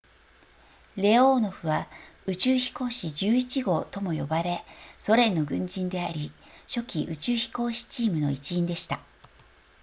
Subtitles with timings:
[0.95, 1.87] レオーノフは
[2.25, 4.63] 宇宙飛行士11号とも呼ばれ
[4.99, 6.31] ソ連の軍人であり
[6.67, 8.99] 初期宇宙飛行士チームの一員でした